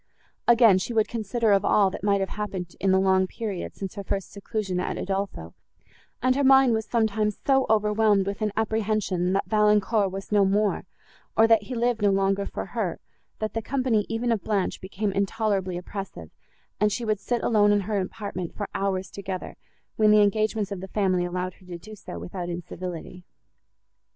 Again 0.47 0.79
she 0.79 0.93
would 0.93 1.07
consider 1.07 1.51
of 1.51 1.63
all, 1.63 1.91
that 1.91 2.03
might 2.03 2.21
have 2.21 2.29
happened 2.29 2.75
in 2.79 2.91
the 2.91 2.97
long 2.99 3.27
period, 3.27 3.75
since 3.75 3.93
her 3.93 4.03
first 4.03 4.31
seclusion 4.31 4.79
at 4.79 4.97
Udolpho, 4.97 5.53
and 6.23 6.35
her 6.35 6.43
mind 6.43 6.73
was 6.73 6.87
sometimes 6.87 7.39
so 7.45 7.67
overwhelmed 7.69 8.25
with 8.25 8.41
an 8.41 8.51
apprehension, 8.57 9.33
that 9.33 9.45
Valancourt 9.45 10.11
was 10.11 10.31
no 10.31 10.43
more, 10.43 10.85
or 11.37 11.45
that 11.47 11.61
he 11.65 11.75
lived 11.75 12.01
no 12.01 12.09
longer 12.09 12.47
for 12.47 12.65
her, 12.65 12.99
that 13.37 13.53
the 13.53 13.61
company 13.61 14.07
even 14.09 14.31
of 14.31 14.43
Blanche 14.43 14.81
became 14.81 15.11
intolerably 15.11 15.77
oppressive, 15.77 16.31
and 16.79 16.91
she 16.91 17.05
would 17.05 17.19
sit 17.19 17.43
alone 17.43 17.71
in 17.71 17.81
her 17.81 17.99
apartment 18.01 18.55
for 18.55 18.67
hours 18.73 19.11
together, 19.11 19.55
when 19.97 20.09
the 20.09 20.23
engagements 20.23 20.71
of 20.71 20.81
the 20.81 20.87
family 20.87 21.25
allowed 21.25 21.53
her 21.53 21.65
to 21.67 21.77
do 21.77 21.95
so, 21.95 22.17
without 22.17 22.49
incivility. 22.49 23.23